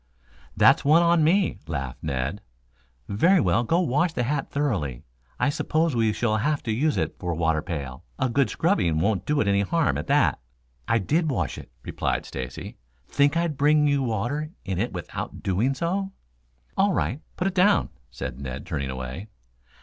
"That's 0.57 0.83
one 0.83 1.03
on 1.03 1.23
me," 1.23 1.59
laughed 1.67 2.01
Ned. 2.01 2.41
"Very 3.07 3.39
well, 3.39 3.63
go 3.63 3.81
wash 3.81 4.13
the 4.13 4.23
hat 4.23 4.49
thoroughly. 4.49 5.03
I 5.39 5.49
suppose 5.49 5.95
we 5.95 6.11
shall 6.11 6.37
have 6.37 6.63
to 6.63 6.71
use 6.71 6.97
it 6.97 7.19
for 7.19 7.29
a 7.33 7.35
water 7.35 7.61
pail. 7.61 8.03
A 8.17 8.27
good 8.27 8.49
scrubbing 8.49 8.97
won't 8.97 9.27
do 9.27 9.39
it 9.41 9.47
any 9.47 9.61
harm, 9.61 9.99
at 9.99 10.07
that." 10.07 10.39
"I 10.87 10.97
did 10.97 11.29
wash 11.29 11.59
it," 11.59 11.69
replied 11.83 12.25
Stacy. 12.25 12.77
"Think 13.07 13.37
I'd 13.37 13.57
bring 13.57 13.85
you 13.87 14.01
water 14.01 14.49
in 14.65 14.79
it 14.79 14.91
without 14.91 15.43
doing 15.43 15.75
so?" 15.75 16.13
"All 16.75 16.93
right, 16.93 17.21
put 17.35 17.45
it 17.49 17.53
down," 17.53 17.89
said 18.09 18.39
Ned, 18.41 18.65
turning 18.65 18.89
away. 18.89 19.27